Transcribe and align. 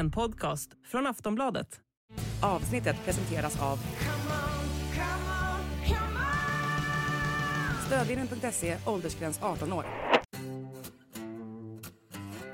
En 0.00 0.10
podcast 0.10 0.70
från 0.86 1.06
Aftonbladet. 1.06 1.80
Avsnittet 2.42 2.96
presenteras 3.04 3.62
av 3.62 3.78
Stödvinnen.se, 7.86 8.76
åldersgräns 8.86 9.38
18 9.42 9.72
år. 9.72 9.84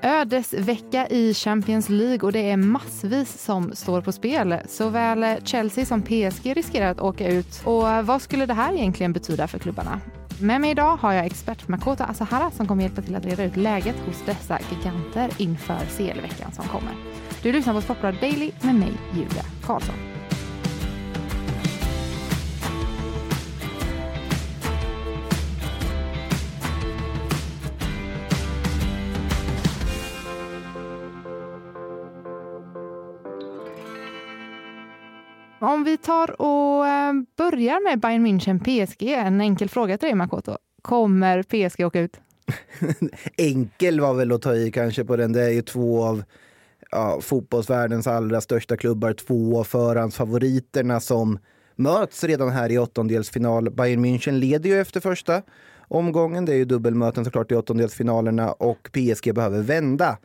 Ödesvecka 0.01 1.07
i 1.07 1.33
Champions 1.33 1.89
League 1.89 2.19
och 2.19 2.31
det 2.31 2.51
är 2.51 2.57
massvis 2.57 3.41
som 3.41 3.75
står 3.75 4.01
på 4.01 4.11
spel. 4.11 4.59
Såväl 4.67 5.25
Chelsea 5.43 5.85
som 5.85 6.01
PSG 6.01 6.57
riskerar 6.57 6.91
att 6.91 6.99
åka 6.99 7.27
ut. 7.27 7.61
Och 7.65 7.83
vad 7.83 8.21
skulle 8.21 8.45
det 8.45 8.53
här 8.53 8.73
egentligen 8.73 9.13
betyda 9.13 9.47
för 9.47 9.59
klubbarna? 9.59 10.01
Med 10.41 10.61
mig 10.61 10.71
idag 10.71 10.97
har 10.97 11.13
jag 11.13 11.25
expert 11.25 11.67
Makoto 11.67 12.03
Asahara 12.03 12.51
som 12.51 12.67
kommer 12.67 12.83
hjälpa 12.83 13.01
till 13.01 13.15
att 13.15 13.25
reda 13.25 13.43
ut 13.43 13.55
läget 13.55 13.95
hos 14.05 14.25
dessa 14.25 14.59
giganter 14.71 15.29
inför 15.37 15.79
CL-veckan 15.97 16.51
som 16.51 16.65
kommer. 16.67 16.93
Du 17.47 17.53
lyssnar 17.53 17.73
på 17.73 17.81
Sportbladet 17.81 18.21
Daily 18.21 18.51
med 18.61 18.75
mig, 18.75 18.91
Julia 19.15 19.43
Karlsson. 19.63 19.95
Om 35.59 35.83
vi 35.83 35.97
tar 35.97 36.41
och 36.41 36.87
eh, 36.87 37.13
börjar 37.37 37.89
med 37.89 37.99
Bayern 37.99 38.27
München 38.27 38.59
PSG. 38.59 39.13
En 39.13 39.41
enkel 39.41 39.69
fråga 39.69 39.97
till 39.97 40.07
dig 40.07 40.15
Makoto. 40.15 40.57
Kommer 40.81 41.43
PSG 41.43 41.85
åka 41.85 41.99
ut? 41.99 42.19
Enkel 43.37 43.99
var 43.99 44.13
väl 44.13 44.31
att 44.31 44.41
ta 44.41 44.55
i 44.55 44.71
kanske 44.71 45.05
på 45.05 45.15
den. 45.15 45.33
Det 45.33 45.43
är 45.43 45.51
ju 45.51 45.61
två 45.61 46.03
av 46.03 46.23
ja, 46.91 47.19
fotbollsvärldens 47.21 48.07
allra 48.07 48.41
största 48.41 48.77
klubbar. 48.77 49.13
Två 49.13 49.59
av 49.59 49.63
förhandsfavoriterna 49.63 50.99
som 50.99 51.39
möts 51.75 52.23
redan 52.23 52.49
här 52.49 52.71
i 52.71 52.77
åttondelsfinal. 52.77 53.71
Bayern 53.71 54.05
München 54.05 54.31
leder 54.31 54.69
ju 54.69 54.79
efter 54.79 54.99
första 54.99 55.41
omgången. 55.87 56.45
Det 56.45 56.53
är 56.53 56.57
ju 56.57 56.65
dubbelmöten 56.65 57.25
såklart 57.25 57.51
i 57.51 57.55
åttondelsfinalerna 57.55 58.51
och 58.51 58.89
PSG 58.91 59.35
behöver 59.35 59.61
vända. 59.61 60.17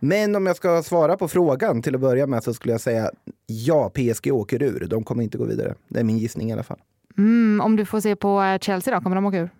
Men 0.00 0.36
om 0.36 0.46
jag 0.46 0.56
ska 0.56 0.82
svara 0.82 1.16
på 1.16 1.28
frågan 1.28 1.82
till 1.82 1.94
att 1.94 2.00
börja 2.00 2.26
med 2.26 2.42
så 2.42 2.54
skulle 2.54 2.74
jag 2.74 2.80
säga 2.80 3.10
ja, 3.46 3.90
PSG 3.94 4.32
åker 4.32 4.62
ur. 4.62 4.86
De 4.90 5.04
kommer 5.04 5.22
inte 5.22 5.38
gå 5.38 5.44
vidare. 5.44 5.74
Det 5.88 6.00
är 6.00 6.04
min 6.04 6.18
gissning 6.18 6.50
i 6.50 6.52
alla 6.52 6.62
fall. 6.62 6.78
Mm, 7.18 7.60
om 7.64 7.76
du 7.76 7.84
får 7.84 8.00
se 8.00 8.16
på 8.16 8.42
eh, 8.42 8.58
Chelsea 8.58 8.94
då, 8.94 9.00
kommer 9.00 9.16
de 9.16 9.26
åka 9.26 9.38
ur? 9.38 9.50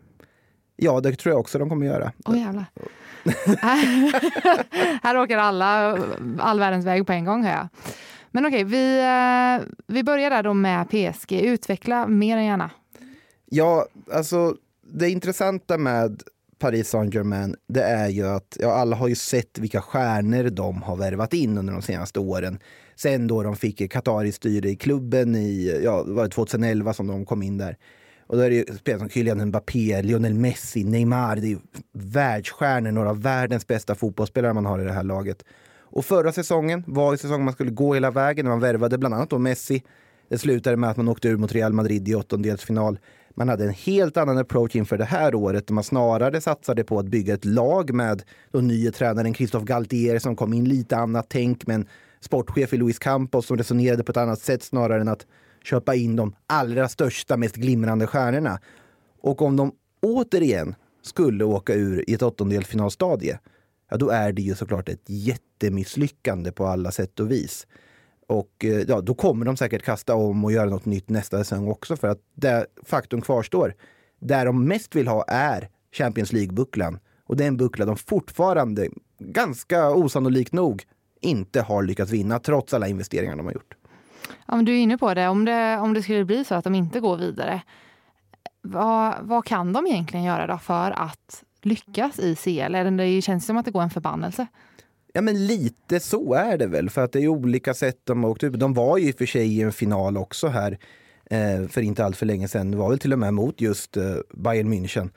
Ja, 0.83 1.01
det 1.01 1.17
tror 1.17 1.33
jag 1.33 1.41
också 1.41 1.59
de 1.59 1.69
kommer 1.69 1.87
göra. 1.87 2.13
Åh 2.27 2.35
oh, 2.35 2.39
jävlar. 2.39 2.65
här 5.03 5.17
åker 5.19 5.39
alla 5.39 5.99
all 6.39 6.61
världens 6.61 6.87
väg 6.87 7.07
på 7.07 7.13
en 7.13 7.25
gång 7.25 7.45
hör 7.45 7.53
jag. 7.53 7.69
Men 8.31 8.47
okej, 8.47 8.65
vi, 8.65 9.01
eh, 9.01 9.69
vi 9.87 10.05
börjar 10.05 10.31
där 10.31 10.43
då 10.43 10.55
med 10.55 10.89
PSG. 10.89 11.33
Utveckla 11.33 12.07
mer 12.07 12.37
än 12.37 12.45
gärna. 12.45 12.71
Ja, 13.47 13.87
alltså 14.13 14.55
det 14.83 15.11
intressanta 15.11 15.79
med 15.79 16.23
Paris 16.59 16.91
Saint-Germain, 16.91 17.57
det 17.69 17.83
är 17.83 18.09
ju 18.09 18.27
att 18.27 18.57
ja, 18.61 18.73
alla 18.73 18.97
har 18.97 19.09
ju 19.09 19.15
sett 19.15 19.59
vilka 19.59 19.83
stjärnor 19.83 20.51
de 20.51 20.83
har 20.83 20.97
värvat 20.97 21.35
in 21.35 21.59
under 21.59 21.73
de 21.73 21.83
senaste 21.83 22.21
åren. 22.21 22.59
Sen 22.97 23.27
då 23.27 23.43
de 23.43 23.57
fick 23.57 23.93
Qatari 23.93 24.33
styre 24.33 24.69
i 24.69 24.77
klubben 24.77 25.37
i, 25.37 25.81
ja, 25.85 26.05
var 26.07 26.23
det 26.23 26.31
2011 26.31 26.93
som 26.95 27.07
de 27.07 27.27
kom 27.27 27.43
in 27.43 27.59
där. 27.59 27.77
Och 28.31 28.37
då 28.37 28.43
är 28.43 28.51
det 28.51 28.57
ju 28.57 28.65
spelare 28.65 28.99
som 28.99 29.09
Kylian 29.09 29.47
Mbappé, 29.47 30.03
Lionel 30.03 30.35
Messi, 30.35 30.85
Neymar. 30.85 31.37
Det 31.37 31.47
är 31.47 31.49
ju 31.49 31.59
världsstjärnor, 31.93 32.91
några 32.91 33.11
av 33.11 33.23
världens 33.23 33.67
bästa 33.67 33.95
fotbollsspelare 33.95 34.53
man 34.53 34.67
har 34.67 34.81
i 34.81 34.85
det 34.85 34.93
här 34.93 35.03
laget. 35.03 35.45
Och 35.79 36.05
förra 36.05 36.33
säsongen 36.33 36.85
var 36.87 37.13
ju 37.13 37.19
säsongen 37.19 37.45
man 37.45 37.55
skulle 37.55 37.71
gå 37.71 37.95
hela 37.95 38.11
vägen 38.11 38.45
när 38.45 38.51
man 38.51 38.61
värvade 38.61 38.99
bland 38.99 39.15
annat 39.15 39.31
då 39.31 39.39
Messi. 39.39 39.83
Det 40.29 40.39
slutade 40.39 40.77
med 40.77 40.91
att 40.91 40.97
man 40.97 41.09
åkte 41.09 41.29
ur 41.29 41.37
mot 41.37 41.53
Real 41.53 41.73
Madrid 41.73 42.09
i 42.09 42.15
åttondelsfinal. 42.15 42.99
Man 43.35 43.49
hade 43.49 43.65
en 43.65 43.75
helt 43.75 44.17
annan 44.17 44.39
approach 44.39 44.77
inför 44.77 44.99
det 44.99 45.05
här 45.05 45.35
året 45.35 45.67
där 45.67 45.75
man 45.75 45.85
snarare 45.85 46.41
satsade 46.41 46.85
på 46.85 46.99
att 46.99 47.07
bygga 47.07 47.35
ett 47.35 47.45
lag 47.45 47.95
med 47.95 48.23
den 48.53 48.67
nye 48.67 48.93
tränaren 48.93 49.35
Christophe 49.35 49.67
Galtier 49.67 50.19
som 50.19 50.37
kom 50.37 50.53
in 50.53 50.65
lite 50.65 50.97
annat 50.97 51.27
tänk 51.29 51.67
med 51.67 51.75
en 51.75 51.87
sportchef 52.21 52.73
i 52.73 52.77
Luis 52.77 52.99
Campos 52.99 53.47
som 53.47 53.57
resonerade 53.57 54.05
på 54.05 54.11
ett 54.11 54.17
annat 54.17 54.41
sätt 54.41 54.63
snarare 54.63 55.01
än 55.01 55.09
att 55.09 55.27
köpa 55.65 55.95
in 55.95 56.17
de 56.17 56.35
allra 56.47 56.89
största, 56.89 57.37
mest 57.37 57.57
glimrande 57.57 58.07
stjärnorna. 58.07 58.61
Och 59.21 59.43
om 59.43 59.57
de 59.57 59.73
återigen 60.03 60.75
skulle 61.03 61.45
åka 61.45 61.75
ur 61.75 62.11
i 62.11 62.15
ett 62.15 62.23
åttondelsfinalstadie, 62.23 63.39
ja 63.91 63.97
då 63.97 64.11
är 64.11 64.33
det 64.33 64.43
ju 64.43 64.55
såklart 64.55 64.89
ett 64.89 65.05
jättemisslyckande 65.07 66.53
på 66.53 66.67
alla 66.67 66.91
sätt 66.91 67.21
och 67.21 67.31
vis. 67.31 67.67
Och 68.27 68.65
eh, 68.65 68.85
ja, 68.89 69.01
då 69.01 69.15
kommer 69.15 69.47
de 69.47 69.57
säkert 69.57 69.83
kasta 69.83 70.15
om 70.15 70.45
och 70.45 70.53
göra 70.53 70.71
något 70.71 70.85
nytt 70.85 71.09
nästa 71.09 71.39
säsong 71.39 71.69
också 71.69 71.97
för 71.97 72.09
att 72.09 72.21
det 72.35 72.67
faktum 72.85 73.21
kvarstår. 73.21 73.75
Där 74.21 74.47
de 74.47 74.65
mest 74.65 74.97
vill 74.97 75.09
ha 75.09 75.25
är 75.29 75.69
Champions 75.93 76.33
League-bucklan. 76.33 76.99
Och 77.27 77.37
det 77.37 77.45
är 77.45 77.49
en 77.49 77.57
buckla 77.57 77.85
de 77.85 77.97
fortfarande, 77.97 78.89
ganska 79.19 79.91
osannolikt 79.91 80.53
nog, 80.53 80.85
inte 81.21 81.61
har 81.61 81.83
lyckats 81.83 82.13
vinna 82.13 82.39
trots 82.39 82.75
alla 82.75 82.89
investeringar 82.89 83.37
de 83.37 83.47
har 83.47 83.53
gjort. 83.53 83.75
Ja, 84.47 84.57
men 84.57 84.65
du 84.65 84.73
är 84.73 84.79
inne 84.79 84.99
på 84.99 85.15
det. 85.15 85.29
Om, 85.29 85.45
det. 85.45 85.79
om 85.79 85.95
det 85.95 86.03
skulle 86.03 86.25
bli 86.25 86.45
så 86.45 86.55
att 86.55 86.65
de 86.65 86.75
inte 86.75 87.01
går 87.01 87.17
vidare, 87.17 87.63
vad, 88.63 89.15
vad 89.21 89.45
kan 89.45 89.73
de 89.73 89.87
egentligen 89.87 90.25
göra 90.25 90.47
då 90.47 90.59
för 90.59 90.91
att 90.91 91.45
lyckas 91.63 92.19
i 92.19 92.37
CL? 92.37 92.97
Det 92.97 93.23
känns 93.23 93.47
som 93.47 93.57
att 93.57 93.65
det 93.65 93.71
går 93.71 93.83
en 93.83 93.91
förbannelse. 93.91 94.47
Ja 95.13 95.21
men 95.21 95.47
lite 95.47 96.01
så 96.01 96.35
är 96.35 96.59
det 96.59 96.67
väl, 96.67 96.91
för 96.91 97.05
att 97.05 97.13
det 97.13 97.21
är 97.21 97.29
olika 97.29 97.75
sätt 97.75 98.01
de 98.05 98.25
har 98.25 98.31
åkt 98.31 98.45
ut. 98.45 98.61
De 98.61 98.75
var 98.75 98.99
ju 98.99 99.09
i 99.09 99.13
och 99.13 99.19
för 99.19 99.27
sig 99.27 99.59
i 99.59 99.63
en 99.63 99.73
final 99.73 100.17
också 100.17 100.49
här 100.49 100.79
eh, 101.31 101.69
för 101.69 101.81
inte 101.81 102.05
allt 102.05 102.17
för 102.17 102.27
länge 102.27 102.49
sedan. 102.49 102.71
Det 102.71 102.77
var 102.77 102.89
väl 102.89 102.99
till 102.99 103.13
och 103.13 103.19
med 103.19 103.35
mot 103.35 103.61
just 103.61 103.97
eh, 103.97 104.17
Bayern 104.35 104.73
München. 104.73 105.11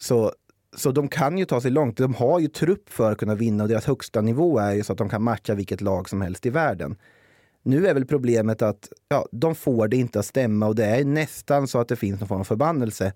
Så, 0.00 0.32
så 0.76 0.90
de 0.90 1.08
kan 1.08 1.38
ju 1.38 1.44
ta 1.44 1.60
sig 1.60 1.70
långt. 1.70 1.96
De 1.96 2.14
har 2.14 2.40
ju 2.40 2.48
trupp 2.48 2.88
för 2.88 3.12
att 3.12 3.18
kunna 3.18 3.34
vinna 3.34 3.62
och 3.62 3.68
deras 3.68 3.86
högsta 3.86 4.20
nivå 4.20 4.58
är 4.58 4.72
ju 4.72 4.84
så 4.84 4.92
att 4.92 4.98
de 4.98 5.08
kan 5.08 5.22
matcha 5.22 5.54
vilket 5.54 5.80
lag 5.80 6.08
som 6.08 6.20
helst 6.20 6.46
i 6.46 6.50
världen. 6.50 6.96
Nu 7.66 7.86
är 7.86 7.94
väl 7.94 8.06
problemet 8.06 8.62
att 8.62 8.88
ja, 9.08 9.26
de 9.32 9.54
får 9.54 9.88
det 9.88 9.96
inte 9.96 10.18
att 10.18 10.26
stämma 10.26 10.66
och 10.66 10.74
det 10.74 10.84
är 10.84 11.04
nästan 11.04 11.68
så 11.68 11.78
att 11.78 11.88
det 11.88 11.96
finns 11.96 12.20
någon 12.20 12.28
form 12.28 12.40
av 12.40 12.44
förbannelse. 12.44 13.12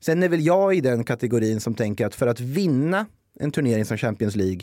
Sen 0.00 0.22
är 0.22 0.28
väl 0.28 0.46
jag 0.46 0.74
i 0.74 0.80
den 0.80 1.04
kategorin 1.04 1.60
som 1.60 1.74
tänker 1.74 2.06
att 2.06 2.14
för 2.14 2.26
att 2.26 2.40
vinna 2.40 3.06
en 3.40 3.50
turnering 3.50 3.84
som 3.84 3.96
Champions 3.96 4.36
League 4.36 4.60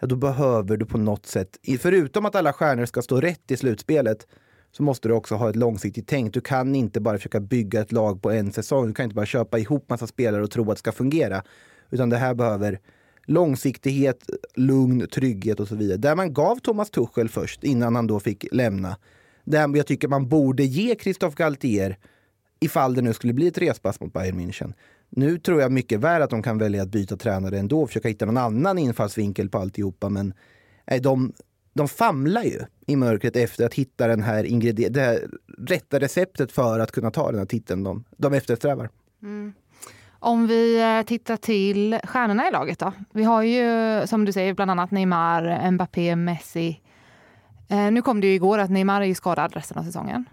ja, 0.00 0.06
då 0.06 0.16
behöver 0.16 0.76
du 0.76 0.86
på 0.86 0.98
något 0.98 1.26
sätt, 1.26 1.58
förutom 1.78 2.26
att 2.26 2.34
alla 2.34 2.52
stjärnor 2.52 2.86
ska 2.86 3.02
stå 3.02 3.20
rätt 3.20 3.50
i 3.50 3.56
slutspelet, 3.56 4.26
så 4.72 4.82
måste 4.82 5.08
du 5.08 5.14
också 5.14 5.34
ha 5.34 5.50
ett 5.50 5.56
långsiktigt 5.56 6.06
tänk. 6.06 6.34
Du 6.34 6.40
kan 6.40 6.74
inte 6.74 7.00
bara 7.00 7.16
försöka 7.16 7.40
bygga 7.40 7.80
ett 7.80 7.92
lag 7.92 8.22
på 8.22 8.30
en 8.30 8.52
säsong. 8.52 8.86
Du 8.86 8.94
kan 8.94 9.04
inte 9.04 9.16
bara 9.16 9.26
köpa 9.26 9.58
ihop 9.58 9.90
massa 9.90 10.06
spelare 10.06 10.42
och 10.42 10.50
tro 10.50 10.62
att 10.62 10.76
det 10.76 10.78
ska 10.78 10.92
fungera. 10.92 11.42
Utan 11.90 12.10
det 12.10 12.16
här 12.16 12.34
behöver 12.34 12.80
långsiktighet, 13.28 14.30
lugn, 14.54 15.06
trygghet 15.08 15.60
och 15.60 15.68
så 15.68 15.74
vidare. 15.74 15.96
Där 15.96 16.16
man 16.16 16.32
gav 16.32 16.56
Thomas 16.56 16.90
Tuchel 16.90 17.28
först 17.28 17.64
innan 17.64 17.96
han 17.96 18.06
då 18.06 18.20
fick 18.20 18.46
lämna. 18.52 18.96
Där 19.44 19.76
jag 19.76 19.86
tycker 19.86 20.08
man 20.08 20.28
borde 20.28 20.64
ge 20.64 20.96
Christophe 21.00 21.36
Galtier 21.36 21.98
ifall 22.60 22.94
det 22.94 23.02
nu 23.02 23.12
skulle 23.12 23.32
bli 23.32 23.46
ett 23.48 23.58
respass 23.58 24.00
mot 24.00 24.12
Bayern 24.12 24.40
München. 24.40 24.72
Nu 25.10 25.38
tror 25.38 25.60
jag 25.60 25.72
mycket 25.72 26.00
väl 26.00 26.22
att 26.22 26.30
de 26.30 26.42
kan 26.42 26.58
välja 26.58 26.82
att 26.82 26.88
byta 26.88 27.16
tränare 27.16 27.58
ändå 27.58 27.82
och 27.82 27.88
försöka 27.88 28.08
hitta 28.08 28.26
någon 28.26 28.36
annan 28.36 28.78
infallsvinkel 28.78 29.48
på 29.48 29.58
alltihopa. 29.58 30.08
Men 30.08 30.34
nej, 30.90 31.00
de, 31.00 31.32
de 31.72 31.88
famlar 31.88 32.42
ju 32.42 32.60
i 32.86 32.96
mörkret 32.96 33.36
efter 33.36 33.66
att 33.66 33.74
hitta 33.74 34.06
den 34.06 34.22
här 34.22 34.44
ingredien- 34.44 34.92
det 34.92 35.00
här 35.00 35.28
rätta 35.58 36.00
receptet 36.00 36.52
för 36.52 36.80
att 36.80 36.92
kunna 36.92 37.10
ta 37.10 37.30
den 37.30 37.38
här 37.38 37.46
titeln 37.46 37.82
de, 37.82 38.04
de 38.16 38.34
eftersträvar. 38.34 38.90
Mm. 39.22 39.52
Om 40.20 40.46
vi 40.46 40.80
eh, 40.80 41.06
tittar 41.06 41.36
till 41.36 42.00
stjärnorna 42.04 42.48
i 42.48 42.50
laget 42.50 42.78
då. 42.78 42.92
Vi 43.12 43.24
har 43.24 43.42
ju 43.42 44.06
som 44.06 44.24
du 44.24 44.32
säger 44.32 44.54
bland 44.54 44.70
annat 44.70 44.90
Neymar, 44.90 45.70
Mbappé, 45.70 46.16
Messi. 46.16 46.80
Eh, 47.68 47.90
nu 47.90 48.02
kom 48.02 48.20
det 48.20 48.26
ju 48.26 48.34
igår 48.34 48.58
att 48.58 48.70
Neymar 48.70 49.02
är 49.02 49.14
skadad 49.14 49.54
resten 49.54 49.78
av 49.78 49.82
säsongen. 49.82 50.24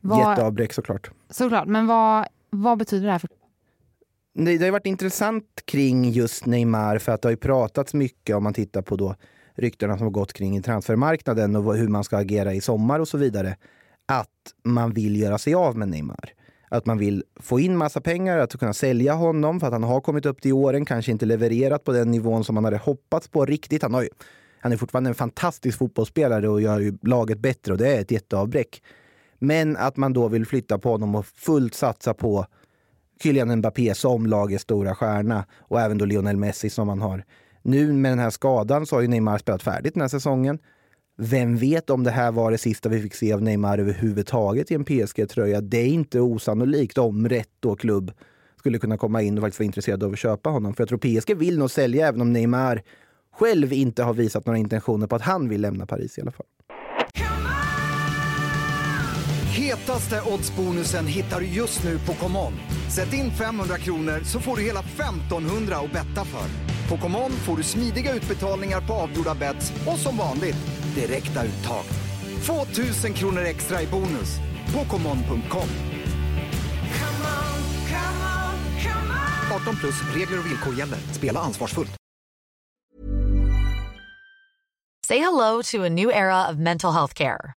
Vad, 0.00 0.30
Jätteavbräck 0.30 0.72
såklart. 0.72 1.10
Såklart, 1.30 1.66
men 1.66 1.86
vad, 1.86 2.26
vad 2.50 2.78
betyder 2.78 3.06
det 3.06 3.12
här 3.12 3.18
för 3.18 3.28
det, 4.34 4.58
det 4.58 4.64
har 4.64 4.72
varit 4.72 4.86
intressant 4.86 5.62
kring 5.64 6.10
just 6.10 6.46
Neymar 6.46 6.98
för 6.98 7.12
att 7.12 7.22
det 7.22 7.28
har 7.28 7.30
ju 7.30 7.36
pratats 7.36 7.94
mycket 7.94 8.36
om 8.36 8.42
man 8.42 8.54
tittar 8.54 8.82
på 8.82 8.96
då 8.96 9.14
ryktena 9.54 9.96
som 9.96 10.06
har 10.06 10.10
gått 10.10 10.32
kring 10.32 10.62
transfermarknaden 10.62 11.56
och 11.56 11.76
hur 11.76 11.88
man 11.88 12.04
ska 12.04 12.16
agera 12.16 12.54
i 12.54 12.60
sommar 12.60 13.00
och 13.00 13.08
så 13.08 13.18
vidare. 13.18 13.56
Att 14.06 14.28
man 14.64 14.92
vill 14.92 15.20
göra 15.20 15.38
sig 15.38 15.54
av 15.54 15.76
med 15.76 15.88
Neymar. 15.88 16.32
Att 16.68 16.86
man 16.86 16.98
vill 16.98 17.24
få 17.36 17.60
in 17.60 17.76
massa 17.76 18.00
pengar, 18.00 18.38
att 18.38 18.58
kunna 18.58 18.72
sälja 18.72 19.14
honom 19.14 19.60
för 19.60 19.66
att 19.66 19.72
han 19.72 19.82
har 19.82 20.00
kommit 20.00 20.26
upp 20.26 20.42
till 20.42 20.52
åren, 20.52 20.84
kanske 20.84 21.12
inte 21.12 21.26
levererat 21.26 21.84
på 21.84 21.92
den 21.92 22.10
nivån 22.10 22.44
som 22.44 22.54
man 22.54 22.64
hade 22.64 22.76
hoppats 22.76 23.28
på 23.28 23.44
riktigt. 23.44 23.82
Han, 23.82 23.94
har 23.94 24.02
ju, 24.02 24.08
han 24.60 24.72
är 24.72 24.76
fortfarande 24.76 25.10
en 25.10 25.14
fantastisk 25.14 25.78
fotbollsspelare 25.78 26.48
och 26.48 26.60
gör 26.60 26.80
ju 26.80 26.98
laget 27.02 27.38
bättre 27.38 27.72
och 27.72 27.78
det 27.78 27.96
är 27.96 28.00
ett 28.00 28.10
jätteavbräck. 28.10 28.82
Men 29.38 29.76
att 29.76 29.96
man 29.96 30.12
då 30.12 30.28
vill 30.28 30.46
flytta 30.46 30.78
på 30.78 30.90
honom 30.90 31.14
och 31.14 31.26
fullt 31.26 31.74
satsa 31.74 32.14
på 32.14 32.46
Kylian 33.22 33.56
Mbappé 33.56 33.94
som 33.94 34.26
lagets 34.26 34.62
stora 34.62 34.94
stjärna 34.94 35.44
och 35.58 35.80
även 35.80 35.98
då 35.98 36.04
Lionel 36.04 36.36
Messi 36.36 36.70
som 36.70 36.86
man 36.86 37.00
har. 37.00 37.24
Nu 37.62 37.92
med 37.92 38.12
den 38.12 38.18
här 38.18 38.30
skadan 38.30 38.86
så 38.86 38.96
har 38.96 39.00
ju 39.00 39.08
Neymar 39.08 39.38
spelat 39.38 39.62
färdigt 39.62 39.94
den 39.94 40.00
här 40.00 40.08
säsongen. 40.08 40.58
Vem 41.20 41.56
vet 41.56 41.90
om 41.90 42.04
det 42.04 42.10
här 42.10 42.32
var 42.32 42.50
det 42.50 42.58
sista 42.58 42.88
vi 42.88 43.02
fick 43.02 43.14
se 43.14 43.32
av 43.32 43.42
Neymar 43.42 43.78
överhuvudtaget 43.78 44.70
i 44.70 44.74
en 44.74 44.84
PSG-tröja. 44.84 45.60
Det 45.60 45.78
är 45.78 45.86
inte 45.86 46.20
osannolikt 46.20 46.98
om 46.98 47.28
rätt 47.28 47.50
då 47.60 47.76
klubb 47.76 48.12
skulle 48.58 48.78
kunna 48.78 48.96
komma 48.96 49.22
in 49.22 49.38
och 49.38 49.42
faktiskt 49.42 49.60
vara 49.60 49.66
intresserad 49.66 50.02
av 50.02 50.12
att 50.12 50.18
köpa 50.18 50.50
honom. 50.50 50.74
För 50.74 50.82
jag 50.82 50.88
tror 50.88 50.98
PSG 50.98 51.34
vill 51.36 51.58
nog 51.58 51.70
sälja 51.70 52.08
även 52.08 52.20
om 52.20 52.32
Neymar 52.32 52.82
själv 53.38 53.72
inte 53.72 54.02
har 54.02 54.14
visat 54.14 54.46
några 54.46 54.58
intentioner 54.58 55.06
på 55.06 55.16
att 55.16 55.22
han 55.22 55.48
vill 55.48 55.60
lämna 55.60 55.86
Paris 55.86 56.18
i 56.18 56.20
alla 56.20 56.32
fall. 56.32 56.46
Hetaste 59.56 60.20
oddsbonusen 60.32 61.06
hittar 61.06 61.40
du 61.40 61.46
just 61.46 61.84
nu 61.84 61.98
på 61.98 62.12
ComeOn. 62.12 62.52
Sätt 62.88 63.12
in 63.12 63.30
500 63.30 63.78
kronor 63.78 64.20
så 64.24 64.40
får 64.40 64.56
du 64.56 64.62
hela 64.62 64.80
1500 64.80 65.76
att 65.76 65.92
betta 65.92 66.24
för. 66.24 66.48
På 66.88 67.02
ComeOn 67.02 67.30
får 67.30 67.56
du 67.56 67.62
smidiga 67.62 68.14
utbetalningar 68.14 68.80
på 68.80 68.92
avgjorda 68.92 69.34
bets 69.34 69.72
och 69.86 69.98
som 69.98 70.16
vanligt 70.16 70.56
direkta 70.94 71.44
uttag. 71.44 71.84
2000 72.46 73.14
kronor 73.14 73.42
extra 73.42 73.82
i 73.82 73.86
bonus 73.86 74.38
på 74.74 74.84
ComeOn.com. 74.84 75.68
18 79.54 79.76
plus 79.76 80.14
regler 80.14 80.38
och 80.38 80.46
villkor 80.46 80.74
gäller. 80.78 80.98
Spela 81.12 81.40
ansvarsfullt. 81.40 81.90
Say 85.06 85.18
hello 85.18 85.62
to 85.62 85.84
a 85.84 85.88
new 85.88 86.10
era 86.10 86.50
of 86.50 86.58
mental 86.58 86.92
health 86.92 87.14
care. 87.14 87.57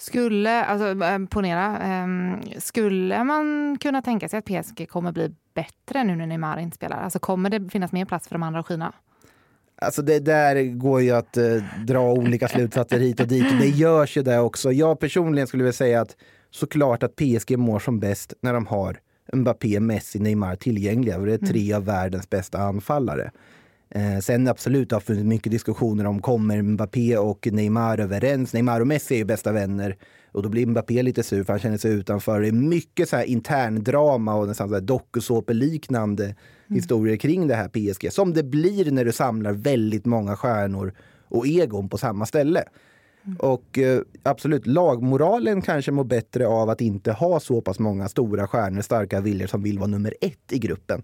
Skulle, 0.00 0.64
alltså 0.64 1.04
eh, 1.04 1.18
ponera, 1.30 2.02
um, 2.04 2.42
skulle 2.58 3.24
man 3.24 3.76
kunna 3.80 4.02
tänka 4.02 4.28
sig 4.28 4.38
att 4.38 4.44
PSG 4.44 4.88
kommer 4.88 5.12
bli 5.12 5.34
bättre 5.54 6.04
nu 6.04 6.16
när 6.16 6.26
Neymar 6.26 6.58
inte 6.58 6.76
spelar? 6.76 7.02
Alltså 7.02 7.18
kommer 7.18 7.50
det 7.50 7.70
finnas 7.70 7.92
mer 7.92 8.04
plats 8.04 8.28
för 8.28 8.34
de 8.34 8.42
andra 8.42 8.60
att 8.60 8.66
skina? 8.66 8.92
Alltså 9.82 10.02
det 10.02 10.18
där 10.18 10.62
går 10.78 11.00
ju 11.00 11.10
att 11.10 11.36
eh, 11.36 11.44
dra 11.86 12.12
olika 12.12 12.48
slutsatser 12.48 12.98
hit 12.98 13.20
och 13.20 13.26
dit 13.26 13.52
och 13.52 13.58
det 13.58 13.68
görs 13.68 14.16
ju 14.16 14.22
det 14.22 14.38
också. 14.38 14.72
Jag 14.72 15.00
personligen 15.00 15.46
skulle 15.46 15.62
vilja 15.62 15.72
säga 15.72 16.00
att 16.00 16.16
såklart 16.50 17.02
att 17.02 17.16
PSG 17.16 17.58
mår 17.58 17.78
som 17.78 18.00
bäst 18.00 18.34
när 18.40 18.54
de 18.54 18.66
har 18.66 18.98
Mbappé, 19.32 19.80
Messi, 19.80 20.18
Neymar 20.18 20.56
tillgängliga. 20.56 21.18
det 21.18 21.32
är 21.32 21.46
tre 21.46 21.72
av 21.72 21.84
världens 21.84 22.30
bästa 22.30 22.58
anfallare. 22.58 23.30
Eh, 23.94 24.18
sen 24.18 24.48
absolut, 24.48 24.92
har 24.92 25.00
funnits 25.00 25.24
mycket 25.24 25.52
diskussioner 25.52 26.04
om 26.06 26.22
kommer 26.22 26.62
Mbappé 26.62 27.16
och 27.16 27.48
Neymar 27.52 27.98
överens? 27.98 28.52
Neymar 28.52 28.80
och 28.80 28.86
Messi 28.86 29.14
är 29.14 29.18
ju 29.18 29.24
bästa 29.24 29.52
vänner 29.52 29.96
och 30.32 30.42
då 30.42 30.48
blir 30.48 30.66
Mbappé 30.66 31.02
lite 31.02 31.22
sur 31.22 31.44
för 31.44 31.52
han 31.52 31.60
känner 31.60 31.78
sig 31.78 31.92
utanför. 31.92 32.40
Det 32.40 32.48
är 32.48 32.52
mycket 32.52 33.08
så 33.08 33.16
här 33.16 33.24
intern 33.24 33.84
drama 33.84 34.34
och 34.34 34.48
nästan 34.48 34.86
dokusåpeliknande 34.86 36.24
mm. 36.24 36.36
historier 36.68 37.16
kring 37.16 37.46
det 37.48 37.54
här 37.54 37.68
PSG. 37.68 38.12
Som 38.12 38.32
det 38.32 38.42
blir 38.42 38.90
när 38.90 39.04
du 39.04 39.12
samlar 39.12 39.52
väldigt 39.52 40.06
många 40.06 40.36
stjärnor 40.36 40.92
och 41.28 41.46
egon 41.46 41.88
på 41.88 41.98
samma 41.98 42.26
ställe. 42.26 42.64
Mm. 43.24 43.36
Och 43.36 43.78
eh, 43.78 44.00
absolut, 44.22 44.66
lagmoralen 44.66 45.62
kanske 45.62 45.92
mår 45.92 46.04
bättre 46.04 46.46
av 46.46 46.70
att 46.70 46.80
inte 46.80 47.12
ha 47.12 47.40
så 47.40 47.60
pass 47.60 47.78
många 47.78 48.08
stora 48.08 48.46
stjärnor, 48.46 48.80
starka 48.80 49.20
viljor 49.20 49.46
som 49.46 49.62
vill 49.62 49.78
vara 49.78 49.90
nummer 49.90 50.14
ett 50.20 50.52
i 50.52 50.58
gruppen. 50.58 51.02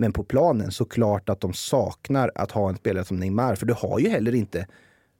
Men 0.00 0.12
på 0.12 0.24
planen 0.24 0.70
såklart 0.70 1.28
att 1.28 1.40
de 1.40 1.52
saknar 1.52 2.30
att 2.34 2.50
ha 2.50 2.68
en 2.68 2.76
spelare 2.76 3.04
som 3.04 3.16
Neymar. 3.16 3.54
För 3.54 3.66
du 3.66 3.74
har 3.74 3.98
ju 3.98 4.08
heller 4.08 4.34
inte 4.34 4.66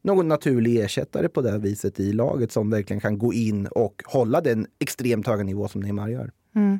någon 0.02 0.28
naturlig 0.28 0.80
ersättare 0.80 1.28
på 1.28 1.42
det 1.42 1.58
viset 1.58 2.00
i 2.00 2.12
laget 2.12 2.52
som 2.52 2.70
verkligen 2.70 3.00
kan 3.00 3.18
gå 3.18 3.32
in 3.32 3.66
och 3.66 4.02
hålla 4.06 4.40
den 4.40 4.66
extremt 4.78 5.26
höga 5.26 5.42
nivå 5.42 5.68
som 5.68 5.80
Neymar 5.80 6.08
gör. 6.08 6.30
Mm. 6.54 6.78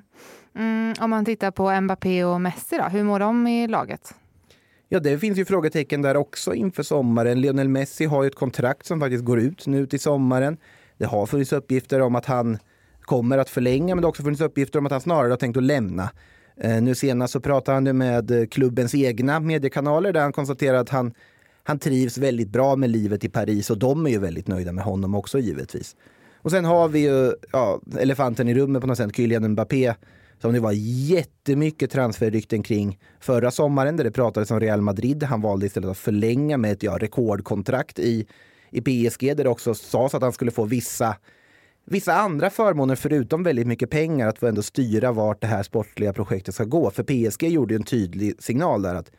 Mm, 0.55 0.95
om 1.01 1.11
man 1.11 1.25
tittar 1.25 1.51
på 1.51 1.81
Mbappé 1.81 2.25
och 2.25 2.41
Messi 2.41 2.77
då, 2.77 2.85
hur 2.85 3.05
mår 3.05 3.19
de 3.19 3.47
i 3.47 3.69
laget? 3.69 4.15
Ja, 4.89 5.01
det 5.01 5.19
finns 5.19 5.39
ju 5.39 5.45
frågetecken 5.45 6.03
där 6.03 6.17
också 6.17 6.55
inför 6.55 6.83
sommaren. 6.83 7.41
Lionel 7.41 7.69
Messi 7.69 8.05
har 8.05 8.23
ju 8.23 8.27
ett 8.27 8.35
kontrakt 8.35 8.87
som 8.87 9.01
faktiskt 9.01 9.25
går 9.25 9.41
ut 9.41 9.67
nu 9.67 9.87
till 9.87 10.01
sommaren. 10.01 10.57
Det 10.99 11.07
har 11.07 11.27
funnits 11.27 11.53
uppgifter 11.53 12.01
om 12.01 12.15
att 12.15 12.27
han 12.27 12.59
kommer 13.01 13.39
att 13.39 13.51
förlänga, 13.51 13.95
men 13.95 14.03
det 14.03 14.07
har 14.07 14.11
också 14.11 14.23
funnits 14.23 14.43
uppgifter 14.43 14.79
om 14.79 14.87
att 14.87 14.93
han 14.93 15.01
snarare 15.01 15.31
har 15.31 15.37
tänkt 15.37 15.57
att 15.57 15.63
lämna. 15.63 16.11
Eh, 16.61 16.83
nu 16.83 16.95
senast 16.95 17.33
så 17.33 17.41
pratade 17.41 17.77
han 17.77 17.99
med 17.99 18.31
eh, 18.31 18.47
klubbens 18.47 18.95
egna 18.95 19.41
mediekanaler 19.41 20.13
där 20.13 20.21
han 20.21 20.33
konstaterar 20.33 20.79
att 20.79 20.89
han, 20.89 21.15
han 21.63 21.79
trivs 21.79 22.19
väldigt 22.19 22.49
bra 22.49 22.77
med 22.77 22.91
livet 22.91 23.25
i 23.25 23.29
Paris 23.29 23.71
och 23.71 23.79
de 23.79 24.07
är 24.07 24.11
ju 24.11 24.19
väldigt 24.19 24.49
nöjda 24.49 24.73
med 24.73 24.85
honom 24.85 25.15
också 25.15 25.39
givetvis. 25.39 25.97
Och 26.43 26.51
sen 26.51 26.65
har 26.65 26.89
vi 26.89 26.99
ju 26.99 27.33
ja, 27.53 27.81
elefanten 27.99 28.49
i 28.49 28.55
rummet 28.55 28.81
på 28.81 28.87
något 28.87 28.97
sätt, 28.97 29.17
Kylian 29.17 29.49
Mbappé 29.49 29.95
som 30.41 30.53
det 30.53 30.61
var 30.61 30.73
jättemycket 30.73 31.91
transferrykten 31.91 32.63
kring 32.63 32.99
förra 33.21 33.51
sommaren 33.51 33.97
där 33.97 34.05
det 34.05 34.11
pratades 34.11 34.51
om 34.51 34.61
Real 34.61 34.81
Madrid. 34.81 35.23
Han 35.23 35.41
valde 35.41 35.67
istället 35.67 35.91
att 35.91 35.99
förlänga 35.99 36.57
med 36.57 36.73
ett 36.73 36.83
ja, 36.83 36.99
rekordkontrakt 36.99 37.99
i, 37.99 38.27
i 38.71 38.81
PSG 38.81 39.37
där 39.37 39.45
det 39.45 39.51
också 39.51 39.75
sades 39.75 40.15
att 40.15 40.23
han 40.23 40.33
skulle 40.33 40.51
få 40.51 40.65
vissa 40.65 41.17
vissa 41.91 42.15
andra 42.15 42.51
förmåner 42.51 42.97
förutom 42.97 43.43
väldigt 43.43 43.67
mycket 43.67 43.91
pengar 43.91 44.29
att 44.29 44.39
få 44.39 44.47
ändå 44.47 44.63
styra 44.63 45.13
vart 45.13 45.41
det 45.41 45.47
här 45.47 45.63
sportliga 45.63 46.13
projektet 46.13 46.55
ska 46.55 46.65
gå. 46.65 46.91
För 46.91 47.03
PSG 47.03 47.43
gjorde 47.43 47.75
en 47.75 47.83
tydlig 47.83 48.43
signal 48.43 48.83
där 48.83 48.95
att 48.95 49.11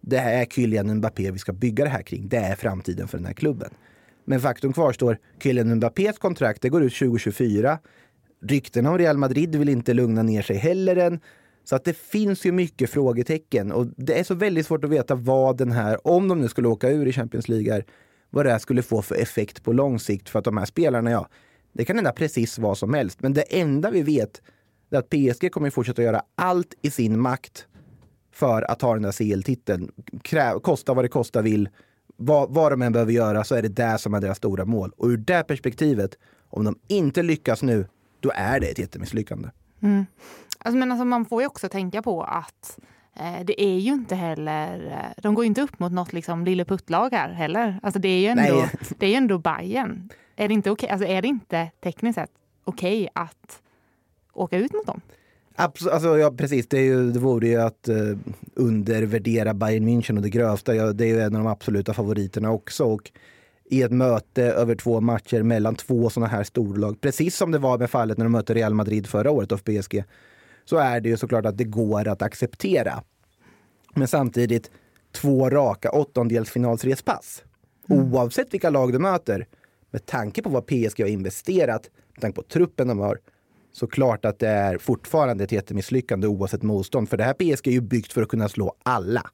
det 0.00 0.18
här 0.18 0.32
är 0.32 0.44
Kylian 0.44 0.94
Mbappé 0.94 1.30
vi 1.30 1.38
ska 1.38 1.52
bygga 1.52 1.84
det 1.84 1.90
här 1.90 2.02
kring. 2.02 2.28
Det 2.28 2.36
är 2.36 2.54
framtiden 2.54 3.08
för 3.08 3.18
den 3.18 3.26
här 3.26 3.32
klubben. 3.32 3.70
Men 4.24 4.40
faktum 4.40 4.72
kvarstår, 4.72 5.18
Kylian 5.42 5.74
Mbappés 5.74 6.18
kontrakt 6.18 6.62
det 6.62 6.68
går 6.68 6.82
ut 6.82 6.94
2024. 6.94 7.78
Ryktena 8.42 8.90
om 8.90 8.98
Real 8.98 9.16
Madrid 9.16 9.56
vill 9.56 9.68
inte 9.68 9.94
lugna 9.94 10.22
ner 10.22 10.42
sig 10.42 10.56
heller 10.56 10.96
än. 10.96 11.20
Så 11.64 11.76
att 11.76 11.84
det 11.84 11.96
finns 11.96 12.46
ju 12.46 12.52
mycket 12.52 12.90
frågetecken 12.90 13.72
och 13.72 13.86
det 13.96 14.18
är 14.18 14.24
så 14.24 14.34
väldigt 14.34 14.66
svårt 14.66 14.84
att 14.84 14.90
veta 14.90 15.14
vad 15.14 15.56
den 15.56 15.72
här, 15.72 16.06
om 16.06 16.28
de 16.28 16.40
nu 16.40 16.48
skulle 16.48 16.68
åka 16.68 16.90
ur 16.90 17.06
i 17.06 17.12
Champions 17.12 17.48
League, 17.48 17.82
vad 18.30 18.46
det 18.46 18.50
här 18.50 18.58
skulle 18.58 18.82
få 18.82 19.02
för 19.02 19.14
effekt 19.14 19.62
på 19.62 19.72
lång 19.72 19.98
sikt. 19.98 20.28
För 20.28 20.38
att 20.38 20.44
de 20.44 20.56
här 20.56 20.64
spelarna, 20.64 21.10
ja, 21.10 21.28
det 21.72 21.84
kan 21.84 21.96
hända 21.96 22.12
precis 22.12 22.58
vad 22.58 22.78
som 22.78 22.94
helst. 22.94 23.22
Men 23.22 23.32
det 23.32 23.60
enda 23.60 23.90
vi 23.90 24.02
vet 24.02 24.42
är 24.90 24.98
att 24.98 25.10
PSG 25.10 25.52
kommer 25.52 25.70
fortsätta 25.70 26.02
göra 26.02 26.22
allt 26.34 26.74
i 26.82 26.90
sin 26.90 27.20
makt 27.20 27.66
för 28.32 28.70
att 28.70 28.78
ta 28.78 28.94
den 28.94 29.02
där 29.02 29.12
CL-titeln. 29.12 29.92
Kosta 30.62 30.94
vad 30.94 31.04
det 31.04 31.08
kosta 31.08 31.42
vill. 31.42 31.68
Vad, 32.16 32.54
vad 32.54 32.72
de 32.72 32.82
än 32.82 32.92
behöver 32.92 33.12
göra 33.12 33.44
så 33.44 33.54
är 33.54 33.62
det 33.62 33.68
det 33.68 33.98
som 33.98 34.14
är 34.14 34.20
deras 34.20 34.36
stora 34.36 34.64
mål. 34.64 34.92
Och 34.96 35.08
ur 35.08 35.16
det 35.16 35.44
perspektivet, 35.44 36.18
om 36.48 36.64
de 36.64 36.78
inte 36.88 37.22
lyckas 37.22 37.62
nu, 37.62 37.86
då 38.20 38.30
är 38.34 38.60
det 38.60 38.66
ett 38.66 38.78
jättemisslyckande. 38.78 39.48
Mm. 39.82 40.06
Alltså, 40.58 40.78
men 40.78 40.92
alltså, 40.92 41.04
man 41.04 41.24
får 41.24 41.42
ju 41.42 41.46
också 41.46 41.68
tänka 41.68 42.02
på 42.02 42.22
att 42.22 42.78
det 43.44 43.62
är 43.62 43.78
ju 43.78 43.92
inte 43.92 44.14
heller, 44.14 44.86
eh, 44.86 45.22
de 45.22 45.34
går 45.34 45.44
inte 45.44 45.62
upp 45.62 45.78
mot 45.78 45.92
något 45.92 46.12
liksom 46.12 46.44
lilleputtlag 46.44 47.12
här 47.12 47.32
heller. 47.32 47.80
Alltså 47.82 48.00
det 48.00 48.08
är 48.08 48.20
ju 48.20 48.26
ändå, 48.26 48.64
det 48.98 49.06
är 49.06 49.10
ju 49.10 49.16
ändå 49.16 49.38
Bayern. 49.38 50.08
Är 50.36 50.48
det 50.48 50.54
inte, 50.54 50.70
okay, 50.70 50.88
alltså 50.88 51.08
är 51.08 51.22
det 51.22 51.28
inte 51.28 51.70
tekniskt 51.80 52.14
sett 52.14 52.30
okej 52.64 53.00
okay 53.02 53.08
att 53.14 53.62
åka 54.32 54.56
ut 54.56 54.72
mot 54.72 54.86
dem? 54.86 55.00
Absolut, 55.54 55.94
alltså, 55.94 56.18
ja, 56.18 56.30
precis. 56.30 56.68
Det, 56.68 56.78
är 56.78 56.82
ju, 56.82 57.12
det 57.12 57.18
vore 57.18 57.48
ju 57.48 57.60
att 57.60 57.88
uh, 57.88 58.18
undervärdera 58.54 59.54
Bayern 59.54 59.88
München 59.88 60.16
och 60.16 60.22
det 60.22 60.30
grövsta. 60.30 60.74
Ja, 60.74 60.92
det 60.92 61.04
är 61.04 61.08
ju 61.08 61.20
en 61.20 61.36
av 61.36 61.44
de 61.44 61.46
absoluta 61.46 61.94
favoriterna 61.94 62.50
också. 62.50 62.84
Och 62.84 63.10
i 63.70 63.82
ett 63.82 63.92
möte 63.92 64.42
över 64.42 64.74
två 64.74 65.00
matcher 65.00 65.42
mellan 65.42 65.74
två 65.74 66.10
sådana 66.10 66.26
här 66.26 66.44
storlag, 66.44 67.00
precis 67.00 67.36
som 67.36 67.50
det 67.50 67.58
var 67.58 67.78
med 67.78 67.90
fallet 67.90 68.18
när 68.18 68.24
de 68.24 68.32
mötte 68.32 68.54
Real 68.54 68.74
Madrid 68.74 69.06
förra 69.06 69.30
året 69.30 69.52
av 69.52 69.58
PSG, 69.58 70.04
så 70.70 70.76
är 70.76 71.00
det 71.00 71.08
ju 71.08 71.16
såklart 71.16 71.46
att 71.46 71.58
det 71.58 71.64
går 71.64 72.08
att 72.08 72.22
acceptera. 72.22 73.02
Men 73.94 74.08
samtidigt, 74.08 74.70
två 75.12 75.50
raka 75.50 75.90
åttondelsfinalsrespass. 75.90 77.42
Mm. 77.88 78.14
Oavsett 78.14 78.54
vilka 78.54 78.70
lag 78.70 78.92
du 78.92 78.98
möter 78.98 79.46
med 79.90 80.06
tanke 80.06 80.42
på 80.42 80.50
vad 80.50 80.66
PSG 80.66 81.00
har 81.00 81.08
investerat, 81.08 81.90
med 82.12 82.20
tanke 82.20 82.36
på 82.36 82.42
truppen 82.42 82.88
de 82.88 82.98
har, 82.98 83.18
så 83.72 83.86
klart 83.86 84.24
att 84.24 84.38
det 84.38 84.48
är 84.48 84.78
fortfarande 84.78 85.44
ett 85.44 85.52
jättemisslyckande 85.52 86.26
oavsett 86.26 86.62
motstånd. 86.62 87.08
För 87.08 87.16
det 87.16 87.24
här 87.24 87.34
PSG 87.34 87.66
är 87.66 87.72
ju 87.72 87.80
byggt 87.80 88.12
för 88.12 88.22
att 88.22 88.28
kunna 88.28 88.48
slå 88.48 88.74
alla. 88.82 89.30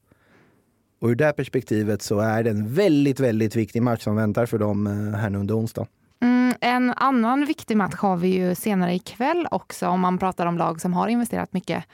Och 1.01 1.09
ur 1.09 1.15
det 1.15 1.33
perspektivet 1.33 2.03
så 2.03 2.19
är 2.19 2.43
det 2.43 2.51
en 2.51 2.75
väldigt, 2.75 3.21
väldigt 3.21 3.57
viktig 3.57 3.83
match 3.83 4.03
som 4.03 4.17
väntar 4.17 4.47
för 4.47 4.59
dem 4.59 4.87
eh, 4.87 5.19
här 5.19 5.31
nu 5.31 5.39
under 5.39 5.59
onsdag. 5.59 5.87
Mm, 6.21 6.55
en 6.61 6.93
annan 6.97 7.45
viktig 7.45 7.77
match 7.77 7.95
har 7.95 8.17
vi 8.17 8.29
ju 8.29 8.55
senare 8.55 8.95
ikväll 8.95 9.47
också 9.51 9.89
om 9.89 10.01
man 10.01 10.19
pratar 10.19 10.47
om 10.47 10.59
lag 10.59 10.81
som 10.81 10.95
har 10.95 11.09
investerat 11.09 11.53
mycket. 11.53 11.85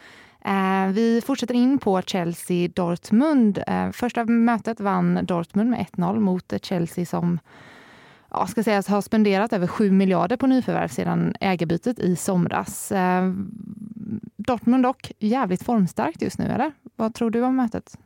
Eh, 0.44 0.86
vi 0.92 1.22
fortsätter 1.26 1.54
in 1.54 1.78
på 1.78 2.00
Chelsea-Dortmund. 2.00 3.62
Eh, 3.66 3.90
första 3.92 4.24
mötet 4.24 4.80
vann 4.80 5.26
Dortmund 5.26 5.70
med 5.70 5.80
1-0 5.80 6.20
mot 6.20 6.52
Chelsea 6.62 7.06
som 7.06 7.38
ja, 8.30 8.46
ska 8.46 8.62
sägas 8.62 8.88
ha 8.88 9.02
spenderat 9.02 9.52
över 9.52 9.66
7 9.66 9.90
miljarder 9.90 10.36
på 10.36 10.46
nyförvärv 10.46 10.88
sedan 10.88 11.34
ägarbytet 11.40 11.98
i 11.98 12.16
somras. 12.16 12.92
Eh, 12.92 13.32
Dortmund 14.36 14.82
dock 14.82 15.12
jävligt 15.18 15.62
formstarkt 15.62 16.22
just 16.22 16.38
nu, 16.38 16.44
eller? 16.44 16.72
Vad 16.96 17.14
tror 17.14 17.30
du 17.30 17.42
om 17.42 17.56
mötet? 17.56 17.98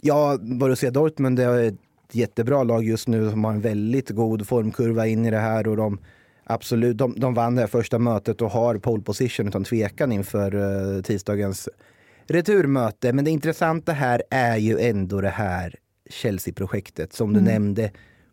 Ja, 0.00 0.38
Borussia 0.40 0.90
Dortmund 0.90 1.36
det 1.36 1.44
är 1.44 1.74
jättebra 2.14 2.62
lag 2.62 2.84
just 2.84 3.08
nu 3.08 3.30
som 3.30 3.44
har 3.44 3.52
en 3.52 3.60
väldigt 3.60 4.10
god 4.10 4.46
formkurva 4.46 5.06
in 5.06 5.26
i 5.26 5.30
det 5.30 5.38
här 5.38 5.68
och 5.68 5.76
de 5.76 5.98
absolut, 6.44 6.98
de, 6.98 7.14
de 7.16 7.34
vann 7.34 7.54
det 7.54 7.60
här 7.60 7.68
första 7.68 7.98
mötet 7.98 8.42
och 8.42 8.50
har 8.50 8.78
pole 8.78 9.02
position 9.02 9.48
utan 9.48 9.64
tvekan 9.64 10.12
inför 10.12 10.54
uh, 10.54 11.02
tisdagens 11.02 11.68
returmöte. 12.26 13.12
Men 13.12 13.24
det 13.24 13.30
intressanta 13.30 13.92
här 13.92 14.22
är 14.30 14.56
ju 14.56 14.78
ändå 14.78 15.20
det 15.20 15.28
här 15.28 15.74
Chelsea-projektet 16.10 17.12
som 17.12 17.32
du 17.32 17.40
mm. 17.40 17.52
nämnde. 17.52 17.90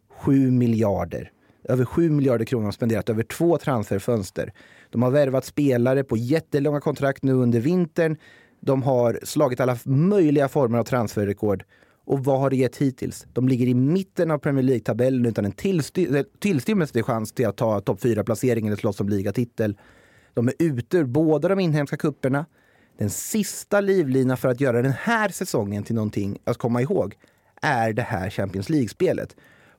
7 0.09 0.51
miljarder. 0.51 1.31
Över 1.63 1.85
7 1.85 2.09
miljarder 2.09 2.45
kronor 2.45 2.65
har 2.65 2.71
spenderat 2.71 3.09
över 3.09 3.23
två 3.23 3.57
transferfönster. 3.57 4.53
De 4.89 5.03
har 5.03 5.11
värvat 5.11 5.45
spelare 5.45 6.03
på 6.03 6.17
jättelånga 6.17 6.81
kontrakt 6.81 7.23
nu 7.23 7.33
under 7.33 7.59
vintern. 7.59 8.17
De 8.59 8.83
har 8.83 9.19
slagit 9.23 9.59
alla 9.59 9.77
möjliga 9.85 10.47
former 10.47 10.77
av 10.77 10.83
transferrekord. 10.83 11.63
Och 12.07 12.23
vad 12.23 12.39
har 12.39 12.49
det 12.49 12.55
gett 12.55 12.77
hittills? 12.77 13.27
De 13.33 13.47
ligger 13.47 13.67
i 13.67 13.73
mitten 13.73 14.31
av 14.31 14.37
Premier 14.37 14.63
League-tabellen 14.63 15.25
utan 15.25 15.45
en 15.45 15.51
tillsty 15.51 16.23
tillstymmelse 16.39 16.93
till 16.93 17.03
chans 17.03 17.31
till 17.31 17.47
att 17.47 17.57
ta 17.57 17.81
topp 17.81 17.99
4-placering 18.03 18.67
eller 18.67 18.77
slåss 18.77 18.99
om 18.99 19.09
ligatitel. 19.09 19.77
De 20.33 20.47
är 20.47 20.53
ute 20.59 20.97
ur 20.97 21.05
båda 21.05 21.47
de 21.47 21.59
inhemska 21.59 21.97
kupperna. 21.97 22.45
Den 22.97 23.09
sista 23.09 23.81
livlina 23.81 24.37
för 24.37 24.49
att 24.49 24.61
göra 24.61 24.81
den 24.81 24.91
här 24.91 25.29
säsongen 25.29 25.83
till 25.83 25.95
någonting 25.95 26.37
att 26.43 26.57
komma 26.57 26.81
ihåg 26.81 27.15
är 27.61 27.93
det 27.93 28.01
här 28.01 28.29
Champions 28.29 28.69
League-spelet. 28.69 29.35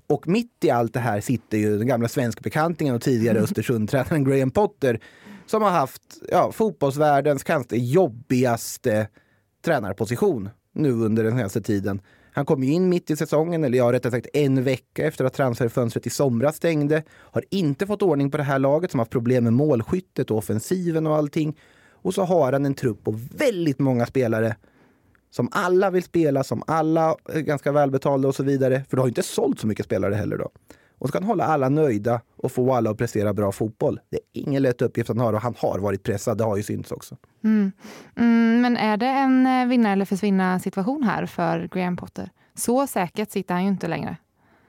Och 0.06 0.28
mitt 0.28 0.64
i 0.64 0.70
allt 0.70 0.94
det 0.94 1.00
här 1.00 1.20
sitter 1.20 1.58
ju 1.58 1.78
den 1.78 1.86
gamla 1.86 2.08
svenskbekantingen 2.08 2.94
och 2.94 3.02
tidigare 3.02 3.38
Östersundtränaren 3.42 4.24
Graham 4.24 4.50
Potter 4.50 5.00
som 5.46 5.62
har 5.62 5.70
haft 5.70 6.02
ja, 6.30 6.52
fotbollsvärldens 6.52 7.44
kanske 7.44 7.76
jobbigaste 7.76 9.08
tränarposition 9.64 10.48
nu 10.72 10.92
under 10.92 11.24
den 11.24 11.36
senaste 11.36 11.60
tiden. 11.60 12.00
Han 12.38 12.46
kom 12.46 12.64
ju 12.64 12.72
in 12.72 12.88
mitt 12.88 13.10
i 13.10 13.16
säsongen, 13.16 13.64
eller 13.64 13.78
ja, 13.78 13.92
rättare 13.92 14.12
sagt 14.12 14.26
en 14.32 14.64
vecka 14.64 15.06
efter 15.06 15.24
att 15.24 15.34
transferfönstret 15.34 16.06
i 16.06 16.10
somras 16.10 16.56
stängde. 16.56 17.02
Har 17.10 17.44
inte 17.50 17.86
fått 17.86 18.02
ordning 18.02 18.30
på 18.30 18.36
det 18.36 18.42
här 18.42 18.58
laget 18.58 18.90
som 18.90 18.98
har 18.98 19.04
haft 19.04 19.12
problem 19.12 19.44
med 19.44 19.52
målskyttet 19.52 20.30
och 20.30 20.36
offensiven 20.36 21.06
och 21.06 21.16
allting. 21.16 21.56
Och 21.92 22.14
så 22.14 22.22
har 22.22 22.52
han 22.52 22.66
en 22.66 22.74
trupp 22.74 23.04
på 23.04 23.18
väldigt 23.36 23.78
många 23.78 24.06
spelare 24.06 24.56
som 25.30 25.48
alla 25.52 25.90
vill 25.90 26.02
spela, 26.02 26.44
som 26.44 26.62
alla 26.66 27.16
är 27.32 27.40
ganska 27.40 27.72
välbetalda 27.72 28.28
och 28.28 28.34
så 28.34 28.42
vidare. 28.42 28.84
För 28.88 28.96
du 28.96 29.00
har 29.00 29.06
ju 29.06 29.10
inte 29.10 29.22
sålt 29.22 29.60
så 29.60 29.66
mycket 29.66 29.84
spelare 29.84 30.14
heller 30.14 30.38
då. 30.38 30.50
Och 30.98 31.10
kan 31.10 31.22
hålla 31.22 31.44
alla 31.44 31.68
nöjda 31.68 32.20
och 32.36 32.52
få 32.52 32.72
alla 32.74 32.90
att 32.90 32.98
prestera 32.98 33.34
bra 33.34 33.52
fotboll. 33.52 34.00
Det 34.10 34.16
är 34.16 34.22
ingen 34.32 34.62
lätt 34.62 34.82
uppgift 34.82 35.08
han 35.08 35.18
har 35.18 35.32
och 35.32 35.40
han 35.40 35.54
har 35.58 35.78
varit 35.78 36.02
pressad. 36.02 36.38
Det 36.38 36.44
har 36.44 36.56
ju 36.56 36.62
synts 36.62 36.92
också. 36.92 37.16
Mm. 37.44 37.72
Mm, 38.16 38.60
men 38.60 38.76
är 38.76 38.96
det 38.96 39.06
en 39.06 39.46
eh, 39.46 39.66
vinna 39.66 39.92
eller 39.92 40.04
försvinna 40.04 40.58
situation 40.58 41.02
här 41.02 41.26
för 41.26 41.68
Graham 41.72 41.96
Potter? 41.96 42.30
Så 42.54 42.86
säkert 42.86 43.30
sitter 43.30 43.54
han 43.54 43.62
ju 43.62 43.68
inte 43.68 43.88
längre. 43.88 44.16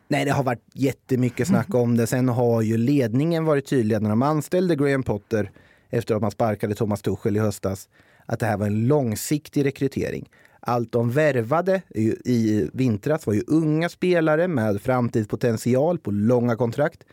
Nej, 0.08 0.26
det 0.26 0.32
har 0.32 0.44
varit 0.44 0.64
jättemycket 0.74 1.48
snack 1.48 1.74
om 1.74 1.98
det. 1.98 2.08
Sen 2.08 2.30
har 2.30 2.62
ju 2.62 2.78
ledningen 2.78 3.46
varit 3.46 3.70
tydliga 3.70 4.00
när 4.00 4.10
de 4.10 4.22
anställde 4.22 4.76
Graham 4.76 5.04
Potter 5.04 5.52
efter 5.90 6.16
att 6.16 6.22
man 6.22 6.32
sparkade 6.32 6.76
Thomas 6.76 7.02
Tuchel 7.02 7.38
i 7.38 7.40
höstas, 7.40 7.90
att 8.26 8.40
det 8.40 8.46
här 8.46 8.58
var 8.58 8.66
en 8.66 8.88
långsiktig 8.88 9.66
rekrytering. 9.66 10.30
Allt 10.60 10.92
de 10.92 11.12
värvade 11.12 11.82
i 12.26 12.70
vintras 12.74 13.28
var 13.28 13.34
ju 13.34 13.44
unga 13.48 13.90
spelare 13.90 14.48
med 14.48 14.82
framtidspotential 14.82 16.00
på 16.00 16.12
långa 16.12 16.56
kontrakt. 16.56 17.04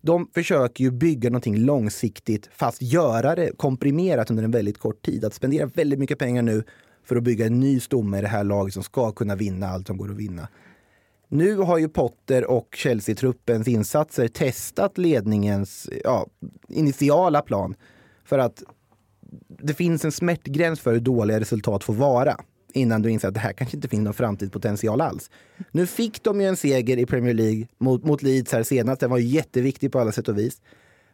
De 0.00 0.28
försöker 0.34 0.84
ju 0.84 0.90
bygga 0.90 1.30
någonting 1.30 1.56
långsiktigt 1.56 2.48
fast 2.52 2.82
göra 2.82 3.34
det 3.34 3.50
komprimerat 3.56 4.30
under 4.30 4.44
en 4.44 4.50
väldigt 4.50 4.78
kort 4.78 5.02
tid. 5.04 5.24
Att 5.24 5.34
spendera 5.34 5.66
väldigt 5.66 5.98
mycket 5.98 6.18
pengar 6.18 6.42
nu 6.42 6.64
för 7.04 7.16
att 7.16 7.22
bygga 7.22 7.46
en 7.46 7.60
ny 7.60 7.80
stomme 7.80 8.18
i 8.18 8.20
det 8.20 8.28
här 8.28 8.44
laget 8.44 8.74
som 8.74 8.82
ska 8.82 9.12
kunna 9.12 9.36
vinna 9.36 9.68
allt 9.68 9.86
som 9.86 9.96
går 9.96 10.10
att 10.10 10.16
vinna. 10.16 10.48
Nu 11.28 11.56
har 11.56 11.78
ju 11.78 11.88
Potter 11.88 12.50
och 12.50 12.68
Chelsea-truppens 12.76 13.68
insatser 13.68 14.28
testat 14.28 14.98
ledningens 14.98 15.88
ja, 16.04 16.26
initiala 16.68 17.42
plan. 17.42 17.74
För 18.24 18.38
att 18.38 18.62
det 19.48 19.74
finns 19.74 20.04
en 20.04 20.12
smärtgräns 20.12 20.80
för 20.80 20.92
hur 20.92 21.00
dåliga 21.00 21.40
resultat 21.40 21.84
får 21.84 21.94
vara 21.94 22.36
innan 22.76 23.02
du 23.02 23.10
inser 23.10 23.28
att 23.28 23.34
det 23.34 23.40
här 23.40 23.52
kanske 23.52 23.76
inte 23.76 23.88
finns 23.88 24.04
någon 24.04 24.14
framtidspotential 24.14 25.00
alls. 25.00 25.30
Nu 25.70 25.86
fick 25.86 26.22
de 26.22 26.40
ju 26.40 26.46
en 26.46 26.56
seger 26.56 26.96
i 26.96 27.06
Premier 27.06 27.34
League 27.34 27.66
mot, 27.78 28.04
mot 28.04 28.22
Leeds 28.22 28.52
här 28.52 28.62
senast. 28.62 29.00
Den 29.00 29.10
var 29.10 29.18
jätteviktig 29.18 29.92
på 29.92 30.00
alla 30.00 30.12
sätt 30.12 30.28
och 30.28 30.38
vis. 30.38 30.60